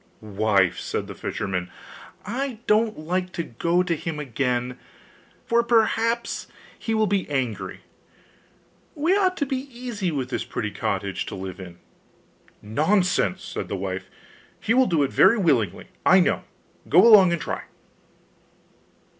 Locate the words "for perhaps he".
5.45-6.95